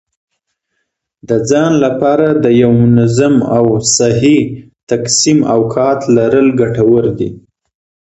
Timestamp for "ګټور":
6.61-7.03